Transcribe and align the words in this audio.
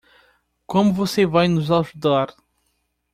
Como 0.65 0.91
você 0.91 1.27
vai 1.27 1.47
nos 1.47 1.69
ajudar? 1.69 2.33